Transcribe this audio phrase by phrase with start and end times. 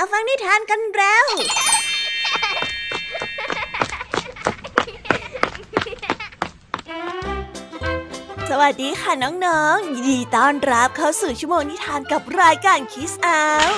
[0.00, 1.26] มาฟังนิทานกันแล้ว
[8.50, 13.68] สวัสดีค่ะน้องๆยินดีต้อนรับเข้าสู่ชั่วโมงนิทานกับรายการคิสอาว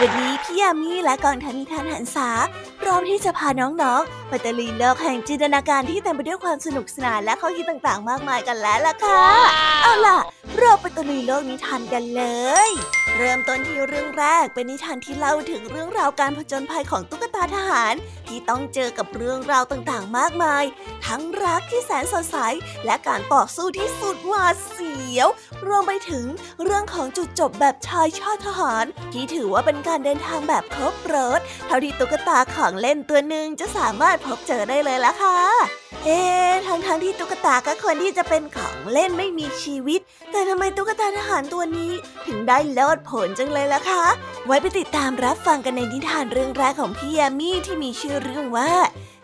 [0.00, 2.28] วันนี้พี่ยามีและกองทัพนิทานหันษา
[2.80, 9.22] พร้อมที่จะพาน้องๆไปตะลุยโลกแห่งจินตนาการที่เต็มไปด้วยความสนุกสนานและข้อคิดต่างๆ มากมายกันแล้วล่ะค่ะ
[9.82, 10.18] เอาล่ะ
[10.58, 12.22] เราไปตะลุยโลกนิทานกันเล
[12.68, 12.72] ย
[13.22, 17.94] เริ่มต้นที่เรื่องแรกเป็นนิทานที่เล่าถึงเรื่องราวการผจญภัยของตุ๊กตาทหาร
[18.26, 20.64] ที่ต้องเจอกับเรื่องราวต่างๆ มากมาย
[21.06, 22.36] ทั้งรักที่แสนสดใส
[22.86, 25.28] และการต่อสู้ที่สุดหวาดเสียว
[25.66, 26.24] รวมไปถึง
[26.62, 35.38] เรื่องของจุดจบแบบชายชาติทหาร ที่ถือว่าเป็นการเดินทางแบบครบรถเท่าที่ตุ๊กตาของเล่นตัวหนึ่งจะสามารถพบเจอได้เลยละค่ะ
[36.04, 36.20] เอ๊
[36.66, 41.92] ทั้งๆทที่ตุ๊กตาก็ควรที่จะเป็นของเล่นไม่มีชีวิต แต่ทำไมตุ๊กตาทหารตัวนี้
[42.26, 44.04] ถึงได้ลอดผลจังเลยล่ะคะ
[44.46, 48.70] ไว้ไปติดตามรับฟังกันในนิทานเรื่องแรกของพี่ยามีที่มีชื่อเรื่องว่า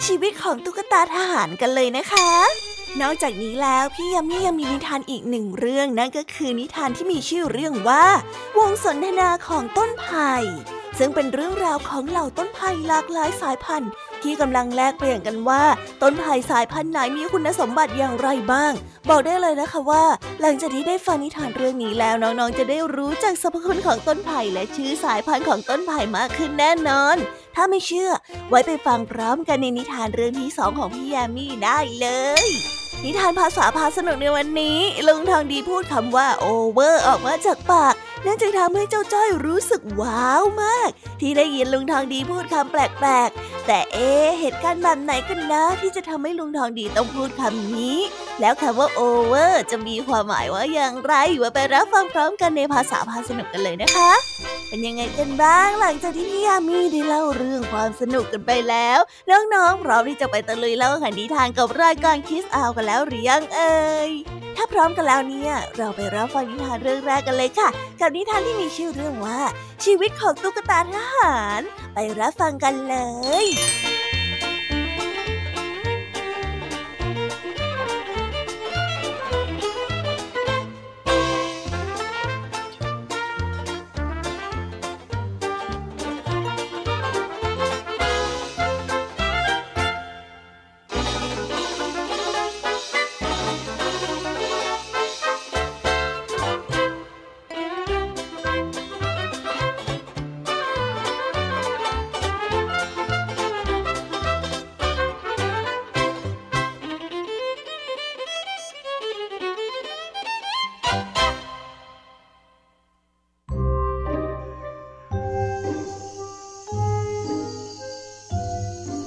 [0.07, 8.05] ชีวิตของตุ๊กตาทหารกันเลยนะคะ นอกจากนี้แล้วพี่ยามียังมีนิทานอีกหนึ่งเรื่องนั่นก็คือนิทานที่มีชื่อเรื่องว่า
[8.59, 10.33] วงสนทนาของต้นไผ่
[10.99, 13.91] ซึ่งเป็นเรื่องราวของเหล่าต้นไผ่หลากหลายสายพันธุ์
[14.23, 15.63] ที่กำลังแลกเปลี่ยนกันว่า
[16.03, 18.73] ต้นไผ่สายพันธุ์ไหนมีคุณสมบัติอย่างไรบ้าง
[19.09, 20.05] บอกได้เลยนะคะว่า
[20.41, 27.17] หลังจากที่ได้ฟังนิทานเรื่องนี้แล้วน้องๆจะได้รู้จักสรรพคุณของต้นไผ่และชื่อสายพันธุ์ของต้นไผ่มากขึ้นแน่นอน
[27.55, 28.11] ถ้าไม่เชื่อ
[28.49, 32.07] ไว้ไปฟังพร้อมกันในนิทานเรื่องที่สองของพี่ยมี่ได้เล
[32.45, 32.49] ย
[33.05, 37.95] นิทานภาษาพาสนุกในวันนี้ลุงทองดีพูดคำว่าโอเวอร์ออกมาจากปาก
[38.27, 40.89] นั่นจึงทำให้เจ้าจ้อยรู้สึกว้าวมาก
[41.21, 47.99] ที่ได้ยินลุงทองดีพูดคำแปลกๆ แต่เอ๊เหตุการณ์แบบไหนกันนะ ที่จะทำให้ลุงทองดีต้องพูดคำนี้
[48.41, 54.13] แล้วคำว่าโอเวอร์จะมีความหมายว่าอย่างไรว่าไปรับฟังพร้อมกันในภาษาพาสนุกกันเลยนะคะ
[54.69, 58.99] เป็นยังไงกันบ้างหลังจากที่พี่ยามีได้เล่าเรื่องความสนุกกันไปแล้ว
[59.31, 64.11] น้องๆพร้อมที่จะไปตะลุยเล่าขันนิทานกับรายการคิสอาวกันแล้วหรือยังเอ่ย
[64.57, 67.69] ถ้าพร้อมกันแล้วเนี่ย เราไปรับฟังนิทานเรื่องแรกกันเลยค่ะ
[68.01, 69.41] กับนิทานที่มีชื่อเรื่องว่า
[69.85, 71.61] ชีวิตของตุ๊กตาทหาร
[71.95, 72.97] ไปรับฟังกันเล
[73.45, 73.47] ย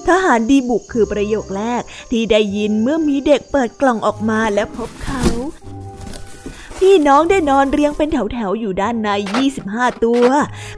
[0.08, 1.82] ทหารดีบุกคือประโยคแรก
[2.12, 4.90] ที่ได้ยินเมื่อมีเด็กเปิดกล่องออกมาและพบ
[6.90, 9.10] พี่น้องได้นอนเรียงเป็นแถวๆอยู่ด้านใน
[9.54, 10.26] 25 ตัว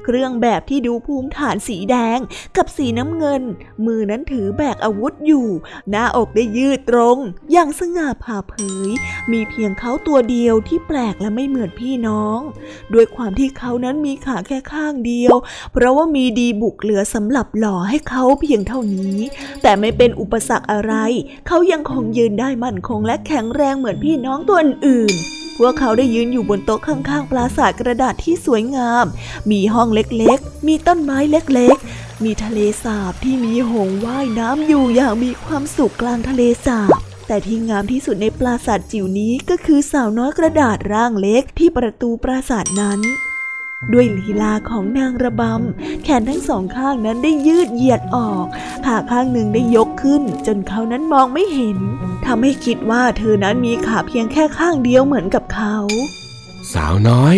[0.04, 2.20] เครื่องแบบที่ดูภูมิฐานสีแดง
[2.58, 3.42] กับสีน้ำเงิน
[3.86, 5.48] มือนั้นถือแบกอาวุธอยู่
[5.90, 7.18] หน้าอกได้ยืดตรง
[7.52, 8.54] อย่างสง่าผ่าเผ
[8.88, 8.90] ย
[9.32, 12.40] มีเพียงเขาตัวเดียวที่แปลกและไม่เหมือนพี่น้อง
[12.94, 15.36] ด้วยความที่เขานั้นมีขาแค่ข้างเดียว
[15.74, 19.18] เพราะว่ามีดีบุกเหลือสำหรับหล่อให้เขาเพียงเท่านี้
[19.62, 20.94] แต่ไม่เป็นอุปสรรคอะไร
[21.48, 25.16] เขายังคงยืนได้มั่นคงและแข็งแรงเหมือนพี่น้องตัวอื่น
[25.62, 29.06] พวกเขาได้ยืนอยู่บนโต๊ะข้างๆ ปราสาทกระดาษที่สวยงาม
[29.52, 36.92] มีห้องเล็กๆ มีต้นไม้เล็กๆ มีทะเลสาบที่มีหงว่ายน้ำอยู่อย่างมีความสุขกลางทะเลสาบ
[37.28, 43.00] แต่ที่งามที่สุดในปราสาทจิ๋วนี้ก็คือสาวน้อยกระดาษร่างเล็กที่ประตูปราสาทนั้น
[43.94, 48.46] ด้วยลีลาของนางระบำ แขนทั้งสองข้างนั้นได้ยืดเหยียดออก
[48.86, 51.78] ขาข้างหนึ่งได้ยกขึ้น จนเขานั้นมองไม่เห็น
[52.26, 55.76] ทำให้คิดว่าเธอนั้นมีขาเพียงแค่ข้างเดียวเหมือนกับเขา
[56.74, 57.36] สาวน้อย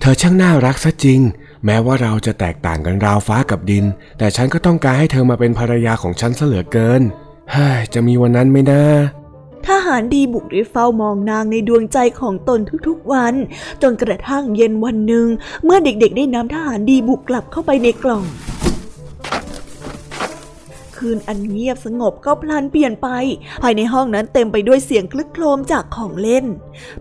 [0.00, 1.20] เธอช่างน่ารักซะจริง
[1.64, 3.84] แม้ว่าเราจะแตกต่างกันราวฟ้ากับดิน
[4.18, 7.02] แต่ฉันก็ต้องการให้เธอมาเป็นภรรยาของฉันเสลือเกิน
[7.52, 8.82] เฮ้ยจะมีวันนั้นไหมนะ
[9.68, 13.34] ทหารดีบุกได้เฝ้ามองนางในดวงใจของตนทุกๆวัน
[13.82, 15.26] จนกระทั่งเย็นวันหนึ่ง
[15.64, 18.24] เมื่อเด็กๆ ได้นำทหารดีบุกกลับเข้าไปในกล่อง
[20.96, 23.08] คืนอันเงียบสงบก็พลันเปลี่ยนไป
[23.62, 26.44] ภายในห้องนั้นเต็มไปด้วยเสียงคลึกโครมจากของเล่น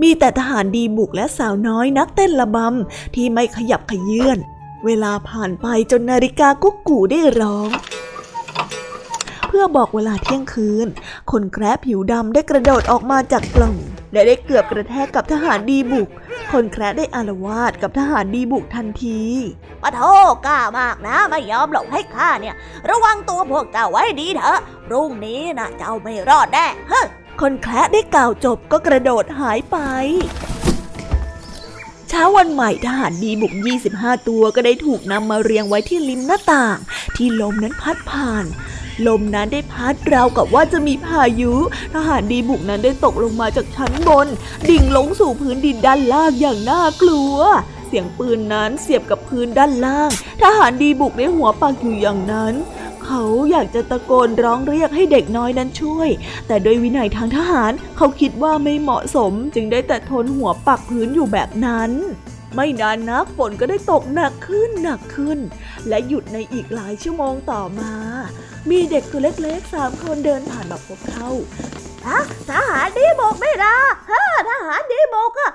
[0.01, 4.37] มีแต่ทหารดีบุกและสาวน้อยนักเต้นระบำที่ไม่ขยับขยื่น
[4.85, 7.69] เวลาผ่านไปจนนาฬิกากุ๊กกูได้ร้อง
[9.53, 10.87] พื่อบอกเวลาเที่ยงคืน
[11.31, 13.75] คนแคระผิวดำได้กระโดดออกมาจากกล่อง
[14.13, 16.11] และได้เกือบกระแทกกับทหารดีบุกค
[16.51, 19.21] คนแคร์ได้อารวาสกับทหารดีบุกทันที
[19.81, 20.01] ปัดโธ่
[20.45, 22.55] กล้ามากนะไม่ยอมหลบให้ข้าเนี่ย
[22.89, 24.59] ระวังตัวพวกเจ้าไว้ดีเถอะ
[24.91, 27.01] พรุ่งนี้นะเจ้าไม่รอดแน่เฮ้
[27.41, 29.77] คนแคระได้กล่าวจบก็กระโดดหายไป
[32.11, 33.53] เช้าวันใหม่ทหารดีบุก
[33.91, 36.77] 25 ตัวก็ได้ถูกนำมาเรียงไว้ที่ริมหน้าต่าง
[37.15, 38.45] ที่ลมนั้นพัดผ่าน
[39.07, 41.53] ลมนั้นได้พัดราวกับว่าจะมีพายุ
[41.93, 44.27] ทหารดีบุกนั้นได้ตกลงมาจากชั้นบน
[44.69, 47.35] ดิ่งลงสู่พื้นดินด้านล่างอย่างน่ากลัว
[47.87, 50.09] เสียงปืนนั้นเสียบกับพื้นด้านล่าง
[50.41, 52.53] ทหารดีบุกได้หัวปักอยู่อย่างนั้น
[53.05, 56.09] เขาอยากจะตะโกนร้องเรียกให้เด็กน้อยนั้นช่วย
[56.47, 61.91] แต่โดยวินัยทางทหารเขาคิดว่าไม่เหมาะสม จึงได้แต่ทนหัวปักพื้นอยู่แบบนั้น
[62.55, 65.39] ไม่นานนักฝนก็ได้ตกหนักขึ้นหนักขึ้น
[65.87, 67.93] และหยุดในอีกหลายชั่วโมงต่อมา
[68.69, 71.27] มีเด็กตัวเล็กๆสามคนเดินผ่านมาพบเขา
[72.07, 72.19] ฮะ
[72.49, 73.75] ทหารดีบกไม่ละ
[74.11, 75.51] ฮะทหารดีบกอะ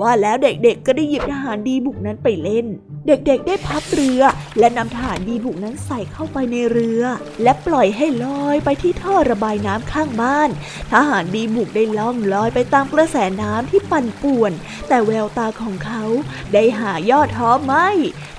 [0.00, 2.66] ว่าแล้วเด็กๆก็ได้หยิบทหารดีบุกนั้นไปเล่น
[3.08, 4.20] เด็กๆได้พับเรือ
[4.58, 7.02] และนำทหารดีบุกนั้นใส่เข้าไปในเรือ
[7.42, 10.50] และปล่อยให้ลอยไปที่ท่อระบายน้ำข้างบ้าน
[10.92, 14.52] ทหารดีบุกได้ล่องลอยไปตามกระแสน้ำที่ปั่นป่วน
[14.88, 16.04] แต่แววตาของเขา
[16.52, 17.88] ได้หายอดท้อไม่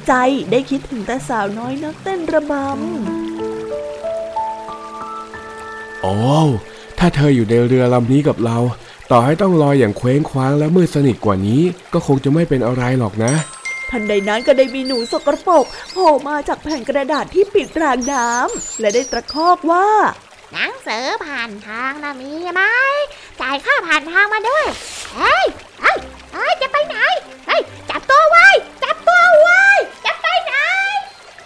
[0.07, 0.13] ใจ
[0.51, 2.65] ได้คิดถึงแต่สาวน้อยนักเต้นระบำ
[6.01, 6.15] โอ้
[7.00, 8.57] ถ้าเธออยู่ในเรือลำนี้กับเรา
[9.12, 11.62] ต่อให้ต้องลอยอย่างเคว้งคว้างและมืดสนิทกว่านี้
[11.94, 13.33] ก็คงจะไม่เป็นอะไรหรอกนะ
[13.91, 19.87] ทันใดนั้นก็ได้มีหนูสกรปรกโผล่มาจากแผ่นกระดาษที่ปิดรางน้ำและได้ตะคอกว่า
[20.53, 22.61] หนังสือผ่านทางนะมีไหม
[23.41, 24.65] จ่ายค่าผ่านทางมาด้วย
[25.15, 25.45] เฮ้ย
[25.81, 26.95] เฮ้ยจะไปไหน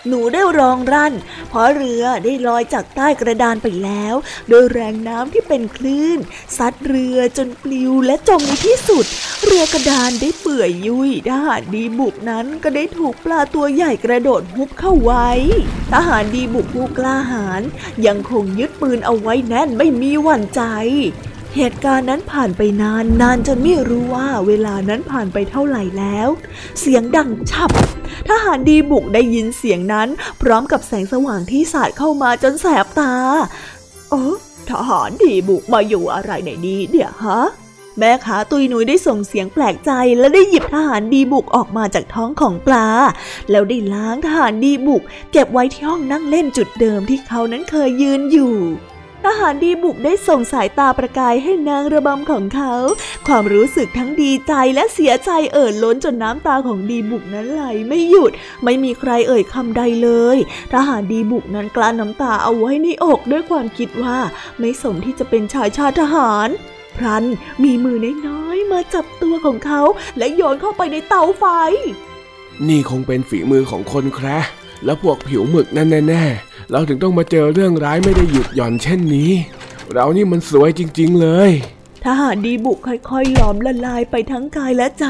[0.08, 1.14] หนูได้ร้องรั่น
[1.50, 4.16] เพราะเรือได้ลอยจากใต้กระดานไปแล้ว
[4.50, 6.20] โดยแรงน้ำที่เป็นคลื่น
[6.58, 9.06] ซัดเรือจนปลิวและจมในที่สุด
[9.44, 15.30] เรือกระดานได้เปื่อยยุ่ยทหารดีบุกนั้นก็ได้ถูกปลาตัวใหญ่กระโดดฮุบเข้าไว้
[15.94, 17.62] ทหารดีบุกผู้กล้าหาญ
[18.06, 20.62] ยังคงยึดปืนเอาไว้แน่นไม่มีหวั่นใจ
[21.56, 26.30] เหตุการณ์นั้นผ่านไปนานนานจนไม่รู้ว่าเวลานั้นผ่านไปเท่าไหร่แล้ว
[26.80, 27.72] เสียงดังฉับ
[28.30, 30.10] ทหารดีบุกได้ยินเสียงนั้น
[30.42, 33.14] พร้อมกับแสงสว่างที่สาดเข้ามาจนแสบตา
[34.10, 34.36] เออ
[34.70, 37.42] ทหารดีบุกมาอยู่อะไรในนี้เดี๋ยวฮะ
[38.00, 42.88] แม่ขาตุยนุยได้ส่งเสียงแปลกใจและได้หยิบทหารดีบุกออกมาจากท้องของปลา
[43.52, 48.56] แล้วได้ล้างทหารดีบุก เก็บไว้ที่ห้องนั่งเล่นจุดเดิมที่เขานั้นเคยยืนอยู่
[49.26, 52.74] ทหารดีบุกได้ส่งสายตาประกายให้นางระบำของเขา
[53.28, 58.32] ความรู้สึกทั้งดีใจและเสียใจเอ่อล้นจนน้ำตาของดีบุกนั้นไหลไม่หยุด
[58.64, 60.38] ไม่มีใครเอ่ยคำใดเลย
[60.74, 64.20] ทหารดีบุกนั้นกลั้นน้ำตาเอาไว้ในอกด้วยความคิดว่า
[64.60, 66.50] ไม่สมที่จะเป็นชายชาติทหาร
[66.98, 67.26] พรัน
[67.64, 69.82] มีมือน้อยๆมาจับตัวของเขา
[70.18, 71.46] และโยนเข้าไปในเตาไฟ
[72.68, 74.50] นี่คงเป็นฝีมือของคนแคร์
[74.86, 79.32] แล้วพวกผิวหมึกนั่นแน่ๆ เราถึงต้องมาเจอเรื่องร้ายไม่ได้หยุดหย่อนเช่นนี้
[79.94, 81.52] เรานี่มันสวยจริง ๆ เลย
[82.06, 85.06] ทหารดีบุกค่อยๆหลอมละลายไปทั้งกายและใจ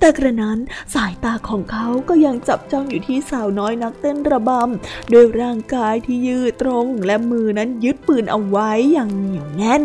[0.00, 0.58] แต่กระนั้น
[0.94, 9.82] สายตาของเขาก็ยังจับจ้องอยู่ที่สาวน้อยนักเต้นระบำด้วยร่างกายที่ยืดตรงและมือนั้นยึดปืนเอาไว้อย่างเหนียวแน่น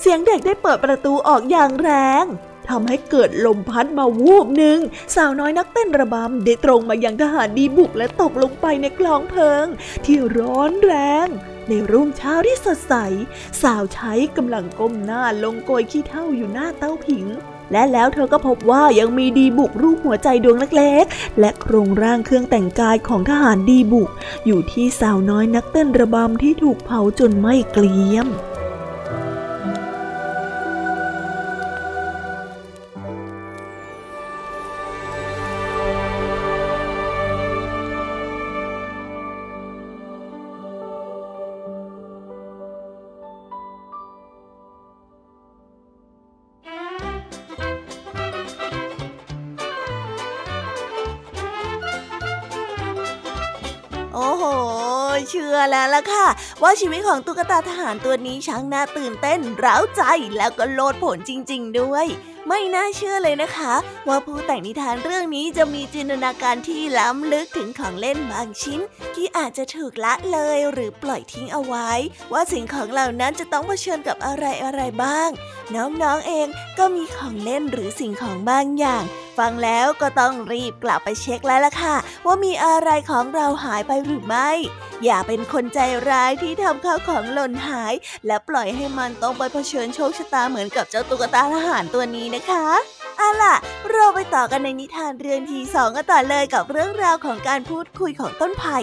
[0.00, 1.90] เสียงเด็กได้เปิดประตูออกอย่างแร
[2.22, 2.24] ง
[2.70, 4.78] ทำให้เกิดลมพัดมาวูบหนึ่ง
[5.14, 9.66] สาวน้อยนักเต้นระบำได้ตรงมายังทหารดีบุกและตกลงไปในกลองเพลิง
[10.04, 10.94] ที่ร้อนแร
[11.26, 11.28] ง
[11.68, 12.94] ในรุ่งเช้าที่สดใส
[13.62, 17.26] สาวใช้กำลังก้มหน้าลงโกยขี้เท่าอยู่หน้าเต้าผิง
[17.72, 24.10] และแล้วเธอก็พบว่ายังมีดีบุกรูปหัวใจดวงเล็กๆ และโครงร่างเครื่องแต่งกายของทหารดีบุก
[24.46, 28.28] อยู่ที่สาวน้อยนักเต้นระบำที่ถูกเผาจนไม่เกลียม
[55.30, 56.26] เชื่อแล้วล่ะค่ะ
[56.62, 60.02] ว่าชีวิตของตุ๊กตาทหารตัวนี้ช่างน่าตื่นเต้น ร้าวใจ
[60.36, 62.06] แล้วก็โลดผลจริง ๆ ด้วย
[62.48, 63.74] ไม่น่าเชื่อเลยนะคะ
[64.08, 68.80] ว่าผู้แต่งนิทานเรื่องนี้จะมีจินตนาการที่ล้ำลึกถึงของเล่นบางชิ้น
[69.14, 71.90] ที่อาจจะถูกละเลยหรือปล่อยทิ้งเอาไว้
[72.32, 75.30] ว่าสิ่งของเหล่านั้นจะต้องเผชิญกับอะไรอะไรบ้าง
[75.74, 76.46] น้องๆเอง
[76.78, 79.04] ก็มีของเล่นหรือสิ่งของบางอย่าง
[79.38, 84.50] ฟังแล้วก็ต้องรีบกลับไปเช็คแล้วล่ะค่ะ ว่ามีอะไรของเราหายไปหรือไม่
[85.04, 85.78] อย่าเป็นคนใจ
[86.10, 87.94] ร้ายที่ทำข้าวของหล่นหาย
[88.26, 92.66] และปล่อยให้มันต้องไปเผชิญโชคชะตาเหมือนกับเจ้าตุ๊กตาทหารตัวนี้นะคะ
[93.18, 93.54] เอาล่ะ
[93.90, 98.78] เราไปต่อกันในนิทานเรื่องที่สองกันต่อเลยกับเรื่องราวของการพูดคุยของต้นไผ่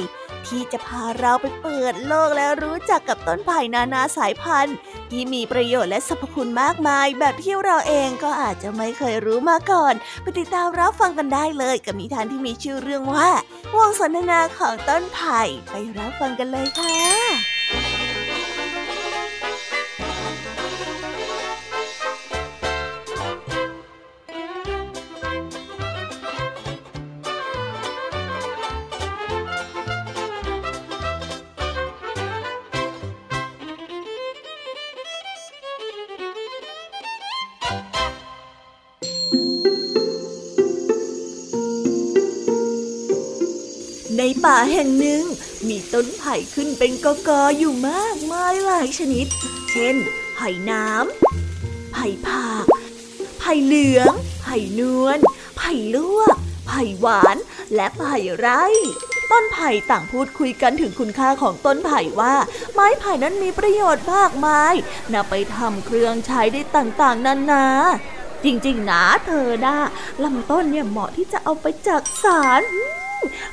[0.48, 4.76] ที่จะพาเราไปเปิดโลกและรู้จักกับต้นไผ่นานาสายพันธุ์
[5.12, 13.30] ที่มีประโยชน์และสรรพคุณมากมาย แบบที่เราเองก็อาจจะไม่เคยรู้มาก่อนไปติดตามรับฟังกันได้เลยกับนิทานที่มีชื่อเรื่องว่า
[13.78, 17.55] วงสนทนาของต้นไผ่ไปรับฟังกันเลยค่ะ
[44.74, 45.24] แห่งหนึ่ง
[45.68, 49.28] มีต้นไผ่ขึ้นเป็นกอกออยู่มากมายหลายชนิด
[49.72, 49.96] เช่น
[50.36, 52.66] ไผ่น้ำ ไผ่ผาก
[53.40, 55.20] ไผ่เหลือง ไผ่นวล
[55.58, 56.36] ไผ่ลวก
[56.68, 57.38] ไผ่หวาน
[57.76, 58.64] และไผ่ไร่
[59.32, 62.36] ต้นไผ่ต่างพูดคุยกันถึงคุณค่าของต้นไผ่ว่า
[62.74, 64.74] ไม้ไผ่นั้นมีประโยชน์มากมาย
[65.14, 67.66] นำไปทำเครื่องใช้ได้ต่างๆนานา
[68.44, 69.76] จริงๆนะเธอนะ
[70.24, 72.62] ลำต้นเนี่ยเหมาะที่จะเอาไปจักสาร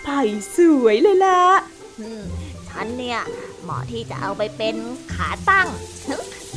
[0.02, 0.20] ไผ่
[0.56, 1.40] สวยเลยล่ะ
[2.68, 3.20] ฉันเนี่ย
[3.62, 4.76] เหมาะที่จะเอาไปเป็น
[5.14, 5.68] ขาตั้ง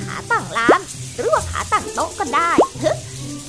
[0.03, 0.79] ขาตั้งร้าน
[1.15, 2.51] หรือว่าขาตั้งโต๊ะก็ได้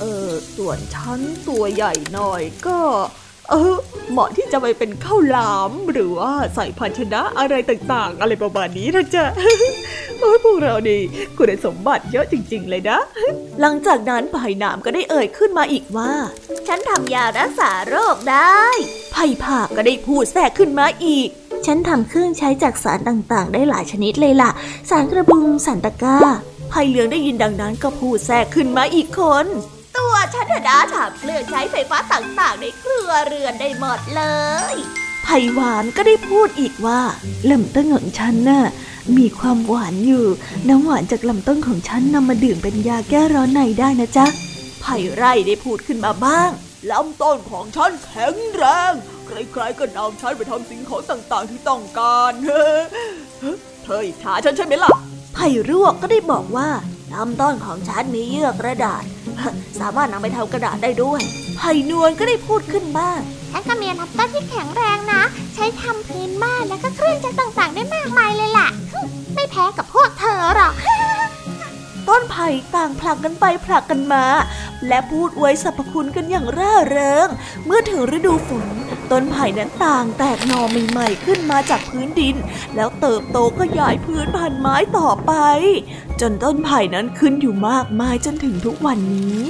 [0.01, 2.79] เออส่วนฉันตัวใหญ่หน่อยก็
[3.51, 3.75] เออ
[4.11, 9.25] เหมาะที่จะไปเป็นข้าวหลามหรือว่าใส่ภาชนะอะไรต่างๆ อะไรประมาณนี้นะจ๊ะ
[10.21, 10.99] โอ้พวกเราดี
[11.39, 12.99] คุณสมบัติเยอะจริง ๆ เลยนะ
[13.61, 16.13] หลังจากนั้นไผ่หนามก็ได้เอ่ยขึ้นมาอีกว่า
[16.69, 18.63] ฉันทำยารักษาโรคได้
[19.13, 21.29] ไผ่ผากก็ได้พูดแทรกขึ้นมาอีก
[21.67, 24.51] ฉันทำเครื่องใช้จากสารต่างๆ ได้หลายชนิดเลยล่ะ
[24.91, 26.19] สารกระบุงสารตะก้า
[26.71, 29.47] ไผ่เหลืองได้ยินดังนั้นก็พูดแทรกขึ้นมาอีกคน
[29.99, 34.23] ตัวฉันดาทำเครื่องใช้ไฟฟ้าต่างๆ ในครัวเรือนได้หมดเล
[34.75, 34.77] ย
[35.25, 37.01] ไผ่หวานก็ได้พูดอีกว่า
[37.51, 38.65] ลำต้นของฉันน่ะ
[39.17, 40.27] มีความหวานอยู่
[40.69, 44.27] น้ำหวานจากลำต้นของฉันนำมาดื่มเป็นยาแก้ร้อนในได้นะจ๊ะ
[44.81, 46.51] ไผ่ไร่ได้พูดขึ้นมาบ้าง
[46.91, 48.93] ลำต้นของฉันแข็งแรง
[49.27, 52.67] ใครๆก็นำฉันไปทำสิ่งของต่างๆที่ต้องการเฮ้
[53.83, 54.91] เธออิจฉาฉันใช่ไหมล่ะ
[55.35, 56.69] ไผ่รวกก็ได้บอกว่า
[57.13, 59.05] ลำต้นของฉันมีเยื่อกระดาษ
[59.81, 61.21] สามารถนำไปทำกระดาษได้ด้วย
[61.57, 63.19] ไผ่นวลก็ได้พูดขึ้นบ้าง
[63.53, 65.23] ฉันก็มีลำต้นที่แข็งแรงนะ
[65.55, 68.69] ใช้ทำพื้นบ้านแล้วก็เครื่องจักรต่างๆ ได้มากมายเลยล่ะ
[69.35, 70.73] ไม่แพ้กับพวกเธอหรอก
[72.09, 74.25] ต้นไผ่ต่างผลักกันไปผลักกันมา
[74.89, 77.29] และพูดอวยสรรพคุณกันอย่างร่าเริง
[77.65, 78.67] เมื่อถึงฤดูฝน
[79.13, 82.37] ต้นไผ่นั้นต่างแตกหน่อใหม่ๆขึ้นมาจากพื้นดิน
[82.75, 85.33] แล้วเติบโตขยายพื้นพันไม้ต่อไป
[86.21, 89.45] จนต้นไผ่นั้นขึ้นอยู่มากมายจนถึงทุกวันนี้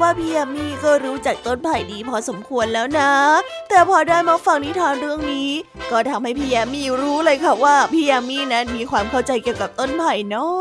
[0.00, 3.10] ว่าพี่ยามีก็รู้จักต้นไผ่ดีพอสมควรแล้วนะ
[3.68, 5.50] แต่พอได้มาฟังนิทานเรื่องนี้
[5.90, 10.52] ก็ทำให้พี่ยามีรู้เลยค่ะว่าพี่ยามีนั้นมีความเข้าใจเกี่ยวกับต้นไผ่น้อ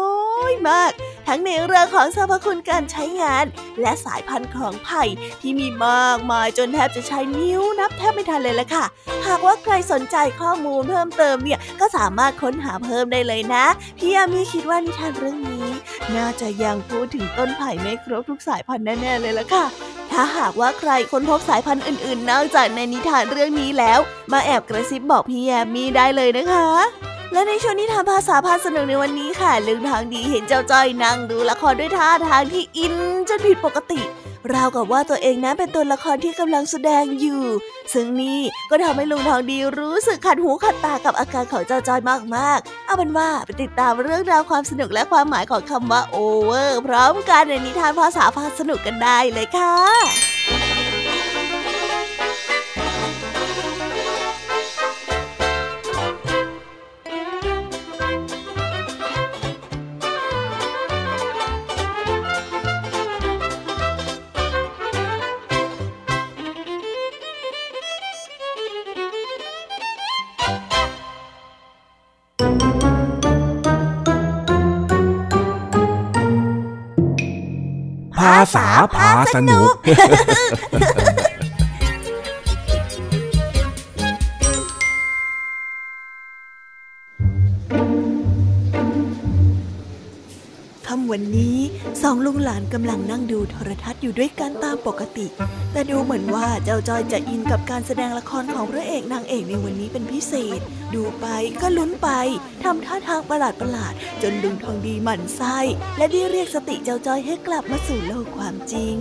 [0.52, 0.92] ยมาก
[1.32, 3.46] ทั้งในเรื่องของสรรพคุณการใช้งาน
[3.82, 5.04] และสายพันธุ์ของไผ่
[5.42, 8.86] ที่มีมากมายจนแทบจะใช้นิ้วนับแทบไม่ทันเลยละค่ะ
[9.28, 13.66] หากว่าใครสนใจข้อมูลเพิ่มเติมเนี่ยก็สามารถค้นหาเพิ่มได้เลยนะ
[13.98, 15.68] พี่ยามีคิดว่านิทานเรื่องนี้
[16.16, 19.66] น่าจะยังพูดถึงต้นไผ่ไม่ครบทุกสายพันธุ์แน่ๆเลยละค่ะ
[20.12, 24.00] ถ้าหากว่าใครค้นพบสายพันธุ์อื่นๆ นอกจากในนิทานเรื่องนี้แล้ว
[24.32, 32.96] มาแอบกระซิบบอกพี่แยมมี่ได้เลยนะคะ และในช่วงนิทานภาษาพาสนุกในวันนี้ค่ะลืมทางดีเห็นเจ้าจ้อยนั่งดูละครด้วยท่าทางที่อิน
[33.30, 34.02] จนผิดปกติ
[34.54, 37.44] ราวกับว่าตัวเองนั้นเป็นตัวละครที่กำลังแสดงอยู่
[37.94, 42.02] ซึ่งนี่ก็ทำให้ลุงทองดีรู้สึกขัดหูขัดตากับอาการของเจ้าจอย
[42.36, 79.70] มากๆ เอาเป็นว่าไปติดตามเรื่องราวความสนุกและความหมายของคำว่าโอเวอร์พร้อมกันในนิทานภาษาพาสนุกกันได้เลยค่ะาษาพาสนุก
[90.88, 91.58] ค่ำวันนี้
[92.02, 95.28] สองลุงหลานกำลังนั่งดูโทรทัศน์อยู่ด้วยกันตามปกติ
[95.72, 100.60] แต่ดูเหมือนว่าเจ้าจอยจะอินกับการแสดงละครของพระเอกนางเอกในวันนี้เป็นพิเศษ
[100.94, 101.26] ดูไป
[101.62, 102.10] ก็ลุ้นไป
[102.64, 105.58] ทำท่าทางประหลาดประหลาด จนลุงทองดีหมั่นไส้
[105.98, 108.98] และได้เรียกสติเจ้าจอยให้กลับมาสู่โลกความจริง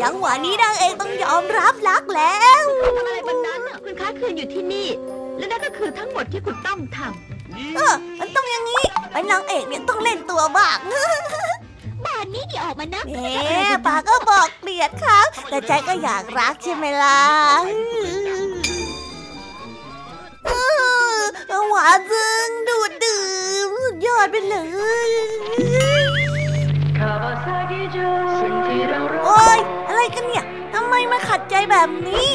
[0.00, 2.64] จังหวะนี้นางเอกต้องยอมรับรักแล้ว
[2.96, 4.88] อะไรวันนั้นน่ะคุณค้าคืนอยู่ที่นี่
[5.38, 6.98] และนั่นก็คือทั้งหมดที่คุณต้องท
[7.76, 8.82] เออมันต้องอย่างนี้
[9.12, 11.54] เป็นนางเอกเนี่ยต้องเล่นตัวบ้างำบ้า
[12.34, 13.18] นนี้ที่ออกมานะแหม
[13.86, 17.20] ปากก็บอกเกลียดเขาแต่ใจก็อยากรักใช่ไหมล่ะ
[20.44, 23.24] เออหวานซึ้งดูดดื่
[23.66, 24.56] มสุดยอดไปเล
[25.06, 25.10] ย
[29.24, 32.30] โอ๊ยอะไรกันเนี่ยทำไมมาขัดใจแบบนี้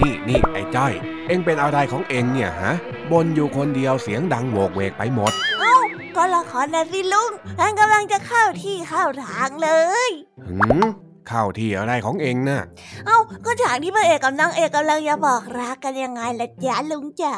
[0.00, 0.92] นี่นี่ไอ้จ้อย
[1.26, 2.74] เอ็งเป็นอะไรของเอ็งเนี่ยฮะ
[3.12, 5.47] บนอยู่คนเดียวเสียงดังโวกเวกไปหมดเอ้า
[6.18, 9.70] ก็ละครนะสิลุงฉันกำลังจะเข้าที่เข้าทางเล
[10.08, 10.10] ย
[10.46, 10.80] หืม
[11.28, 12.62] เข้าที่อะไรของเอ็งน่ะ
[13.06, 17.36] เอ้าก็ฉากที่พระเอกกับนางเอกกำลังจะบอกรักกันยังไงล่ะจ๊ะลุงจ๋า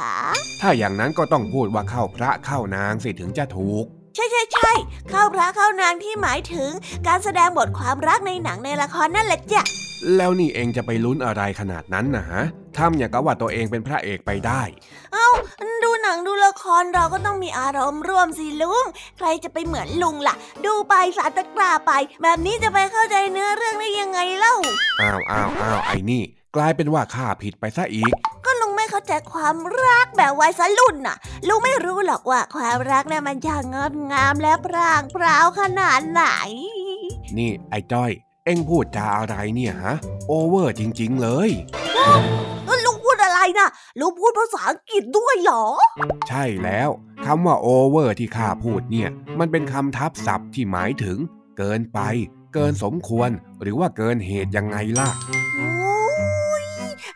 [0.60, 3.84] ถ้าอย่างนั้นก็ต้องพูดว่าเข้าพระเข้านางสิถึงจะถูก
[4.14, 4.70] ใช่ใช่ใช่
[5.10, 6.70] เข้าพระเข้านางที่หมายถึง
[7.06, 9.62] การแสดงบทความรักในหนังในละครนั่นแหละจ้ะ
[10.16, 12.42] แล้วนี่เองจะไปลุ้นอะไรขนาดนั้นนะฮะ
[12.78, 14.62] ทำอย่างกับว่าตัวเองเป็นพระเอกไปได้
[15.12, 15.28] เอ้า
[15.85, 18.85] ดูหนังดูละครเราก็ต้องมีอารมณ์ร่วมสิลุง
[19.16, 20.35] ใครจะไปเหมือนลุงล่ะ
[20.66, 21.92] ดูไปสาตะกร้าไป
[22.23, 24.54] แบบนี้จะไปเข้าใจเนื้อเรื่องได้ยังไงเล่า
[25.00, 26.23] อ้าวอ้าวอ้าวไอ้นี่
[26.57, 28.12] กลายเป็นว่าข้าผิดไปซะอีก
[28.45, 31.16] ก็ลุงไม่เข้าใจความรักแบบวัยสรุ่นน่ะ
[31.49, 36.25] ลุงไม่รู้หรอกว่าความรักเนี่ยมันช่างงดงามและพร่างพราวขนาดไหน
[37.36, 39.95] นี่ไอ้จ้อยเอ็งพูดจาอะไรเนี่ยฮะ
[40.28, 41.50] โอเวอร์จริง ๆ เลย
[42.69, 43.69] ก็ลุงพูดอะไรนะ
[44.00, 45.65] ลุงพูดภาษาอังกฤษด้วยเหรอ
[46.28, 46.89] ใช่แล้ว
[47.26, 49.08] คำว่าโอเวอร์ที่ข้าพูดเนี่ย
[49.39, 51.19] มันเป็นคำทับศัพท์ที่หมายถึง
[51.58, 51.99] เกินไป
[52.54, 53.30] เกินสมควร
[53.63, 55.08] หรือว่าเกินเหตุยังไงล่ะ
[55.56, 55.79] โอ้ย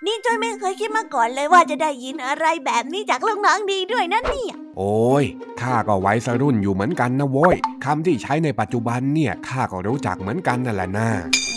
[0.07, 5.25] นี่จอยไม่เคยคิดมาก่อนเลยว่าจะได้ยินอะไรแบบนี้จากลูกน้องดีด้วยนะเนี่ย โอ้ย
[5.61, 11.09] ข้าก็ไว้สรุ่นอยู่เหมือนกันนะโว้ยคำที่ใช้ในปัจจุบันเนี่ยข้าก็รู้จักเหมือนกันนั่นแหละนะ
[11.51, 11.54] อ๋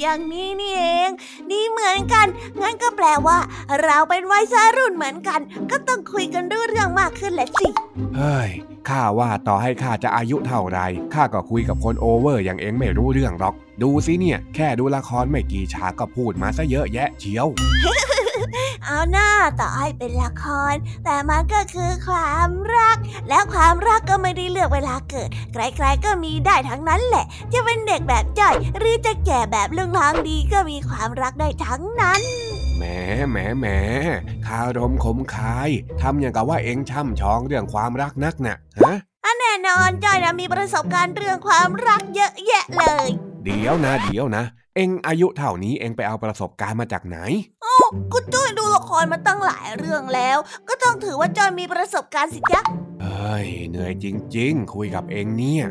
[0.00, 1.10] อย่างนี้นี่เอง
[1.50, 2.26] นี่เหมือนกัน
[2.60, 3.38] งั้นก็แปลว่า
[3.82, 4.44] เราเป็นวัย
[4.76, 7.66] รุ่นเหมือนกัน ก็ต้องคุยกันรู้เรื่องมากขึ้นแหละสิ
[8.16, 8.50] เฮ้ย
[8.88, 10.78] ข้าว่าต่อให้ข้าจะอายุเท่าไร
[11.14, 17.46] ข้าก็คุยกับคน over อย่างเอ็งไม่รู้เรื่องหรอก ดูสิเนี่ย แค่ดูละครไม่กี่ฉากก็พูดมาซะเยอะแยะเชียว
[18.84, 19.28] เอาน่า
[19.60, 22.96] ต่อให้เป็นละคร แต่มันก็คือความรัก
[23.28, 32.20] แล้วความรักก็ไม่ได้เลือกเวลาเกิด ใครๆก็มีได้ทั้งนั้นแหละ จะเป็นเด็กแบบจ้อย หรือจะแก่แบบลุงทางดีก็มีความรักได้ทั้งนั้น
[32.76, 32.82] แหม
[33.30, 33.66] แหมแหม
[34.46, 43.06] คารมขมคาย ทำอย่างกับว่าเองช่ำชองเรื่องความรักนักน่ะฮะอันแน่นอนจ้อยนะมีประสบการณ์เรื่องความรักเยอะแยะเลย
[43.44, 44.44] เดี๋ยวนะเดี๋ยวนะ
[44.76, 47.18] เองอายุเท่านี้เองไปเอาประสบการณ์มาจากไหน
[48.12, 52.60] ก็จ้อยดูละครมาตั้งหลายเรื่องแล้ว ก็ต้องถือว่าจ้อยมีประสบการณ์สิจ๊ะ
[53.02, 55.64] เฮ้ยเหนื่อยจริง ๆ คุยกับเองเนี่ย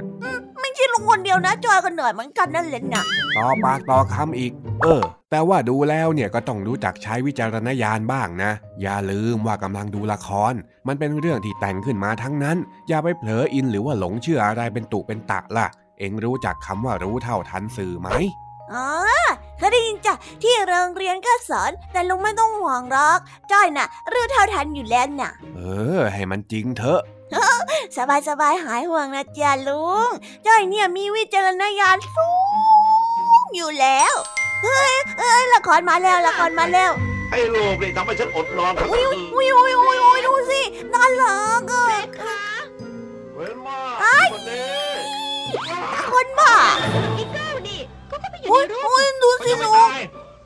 [0.59, 3.03] ไม่ใช่ลุงคนเดียวนะจอยก็เหนื่อยเหมือนกันนั่นแหละนะ
[3.37, 4.51] ต่อปากต่อคำอีก
[4.81, 5.01] เออ
[5.31, 8.51] แต่ว่าดูแล้วเนี่ยก็ต้องรู้จักใช้วิจารณญาณบ้างนะ
[8.81, 10.53] อย่าลืมว่ากำลังดูละคร
[10.87, 12.57] มันเป็นเรื่องที่แต่งขึ้นมาทั้งนั้น
[12.89, 15.67] อย่าไปเผลออินหรือว่าหลงเชื่ออะไรเป็นตุเป็นตะล่ะ
[15.99, 18.09] เองรู้จักคำว่ารู้เท่าทันสื่อไหม
[18.73, 18.87] อ๋อ
[19.57, 23.19] เคยได้ยินจ้ะที่โรงเรียนก็สอน แต่ลุงไม่ต้องห่วงหรอก
[23.51, 25.59] จ้อยน่ะ รู้เท่าทันอยู่แล้วน่ะ เอ
[25.97, 27.01] อ ให้มันจริงเถอะ
[27.97, 30.09] สบายสบายๆหายห่วงนะจ๊ะลุง
[30.45, 32.29] จ้อยเนี่ยมีวิจารณญาณสู
[33.41, 34.13] งอยู่แล้ว
[34.63, 36.91] เฮ้ยเอ้ยละครมาแล้วละครมาแล้ว
[37.31, 40.61] ไอ้ลูกนี่ทำให้ฉันอดนอนทั้งอุ้ยคืนอุ้ยอุ้ยอุ้ยอุ้ยดูสิ
[40.93, 41.85] น่ารักอะ
[43.35, 43.79] เว้นมา
[44.25, 45.18] กวั
[45.55, 45.75] นนี้
[46.11, 46.55] คนบ้า
[47.17, 47.79] อีเก้านี่
[48.11, 49.99] ก็ก็ไปอยู่อุ้ยในรูปอุ้ยดูสิมันหยังนูไม่ตาย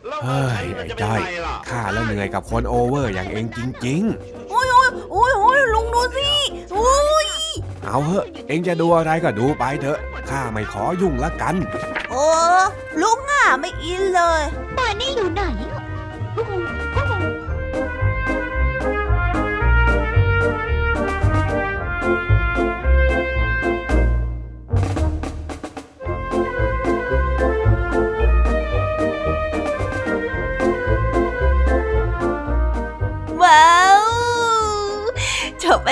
[0.08, 4.04] แล้วเฮ้ยมัไอ้นจะเป็นจ้อยไงล่ะข้าแล้วเหนื่อยกับคนโอเวอร์อย่างเองจริง
[4.52, 6.30] อุ้ยอุ้ยอุ้ยอุ้ยลุงดูสิ
[6.76, 11.56] อุ้ยๆ เอาเถอะ เองจะดูอะไรก็ดูไปเถอะ ข้าไม่ขอยุ่งละกัน
[12.12, 12.26] โอ้
[13.02, 14.42] ลุงอะไม่อินเลย
[14.78, 15.42] บ้านนี้อยู่ไหน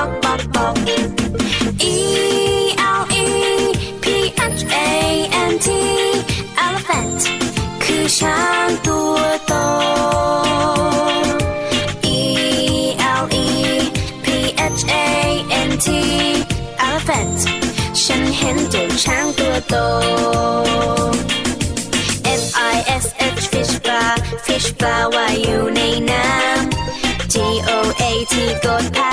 [0.04, 0.74] อกบอกบอก
[1.94, 1.96] E
[3.00, 3.26] L E
[4.02, 4.04] P
[4.58, 4.88] H A
[5.50, 5.68] N T
[6.64, 7.22] elephant
[7.84, 9.54] คือช้างตัวโต
[12.16, 12.20] E
[13.22, 13.48] L E
[14.24, 14.26] P
[14.78, 15.06] H A
[15.68, 15.86] N T
[16.86, 17.40] elephant
[18.02, 19.74] ฉันเห็นเจ้าช้างตัวโต
[22.40, 22.42] F
[22.74, 23.06] I S
[23.38, 24.12] H fish bar
[24.46, 25.80] fish bar ว่าอยู่ใน
[26.10, 27.34] น้ำ G
[27.68, 27.70] O
[28.02, 28.34] A T
[28.64, 29.12] กดแพะ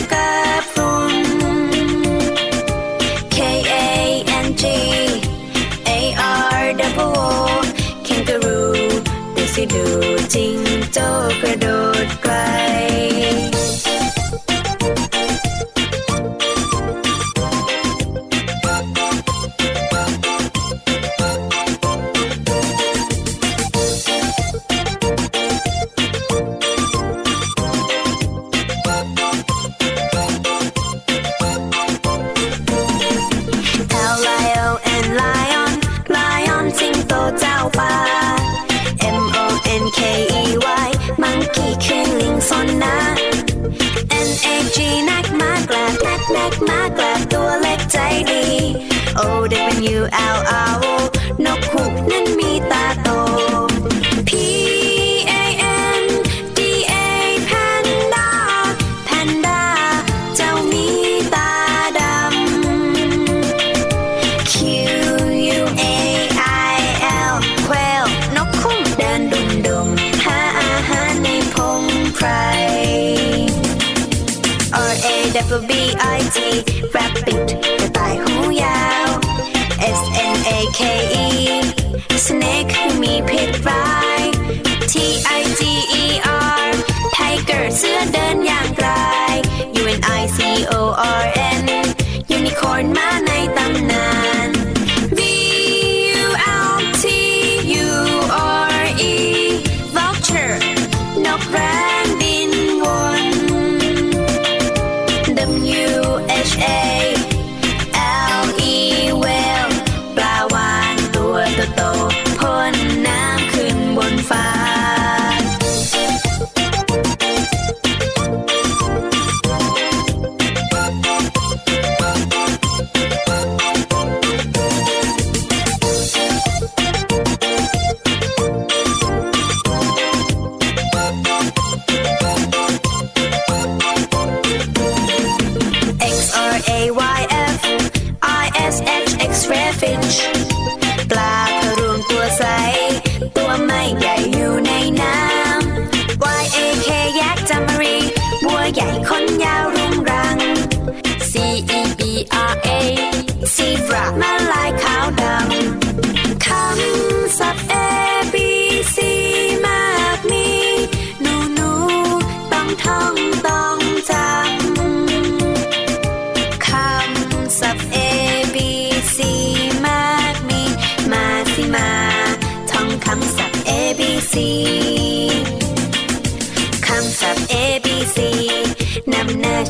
[45.09, 47.97] นักมากลับนักนักมากลับตัวเล็กใจ
[48.31, 48.45] ดี
[49.71, 49.99] น U
[50.35, 50.37] L
[50.69, 50.90] R O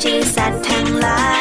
[0.03, 1.40] chỉ sạt thành lại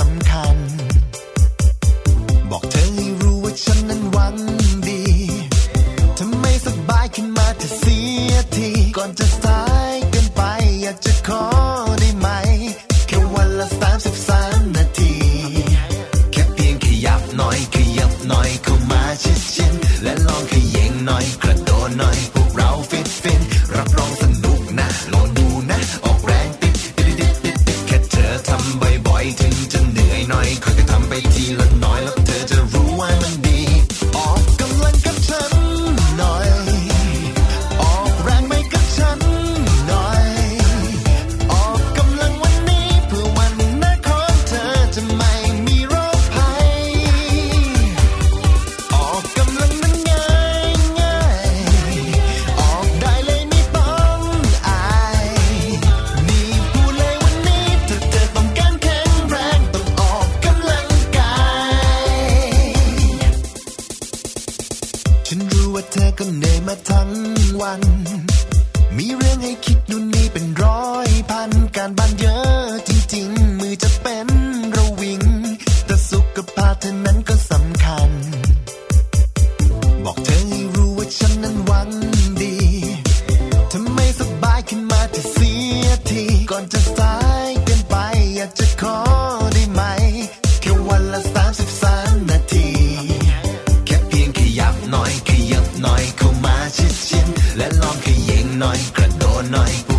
[97.91, 99.90] อมขยิงหน่อยกระโดดหน่อย